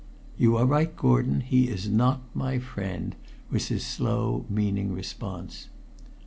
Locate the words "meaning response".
4.49-5.67